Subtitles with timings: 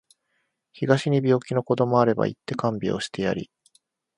[0.71, 3.51] 東に病気の子どもあれば行って看病してやり